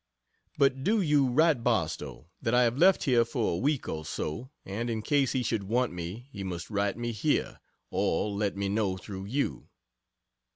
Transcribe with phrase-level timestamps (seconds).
[0.57, 4.49] But do you write Barstow that I have left here for a week or so,
[4.65, 7.59] and in case he should want me he must write me here,
[7.91, 9.69] or let me know through you.